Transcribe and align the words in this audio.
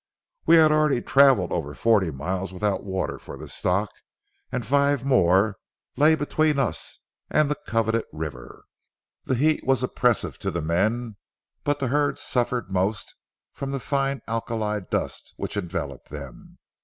We 0.47 0.55
had 0.55 0.71
already 0.71 1.03
traveled 1.03 1.51
over 1.51 1.75
forty 1.75 2.09
miles 2.09 2.51
without 2.51 2.83
water 2.83 3.19
for 3.19 3.37
the 3.37 3.47
stock, 3.47 3.91
and 4.51 4.65
five 4.65 5.05
more 5.05 5.57
lay 5.95 6.15
between 6.15 6.57
us 6.57 7.01
and 7.29 7.51
the 7.51 7.57
coveted 7.67 8.05
river. 8.11 8.65
"The 9.25 9.35
heat 9.35 9.63
was 9.63 9.83
oppressive 9.83 10.39
to 10.39 10.49
the 10.49 10.59
men, 10.63 11.17
but 11.63 11.77
the 11.77 11.89
herd 11.89 12.17
suffered 12.17 12.71
most 12.71 13.13
from 13.53 13.69
the 13.69 13.79
fine 13.79 14.23
alkali 14.27 14.79
dust 14.89 15.35
which 15.37 15.55
enveloped 15.55 16.09
them. 16.09 16.57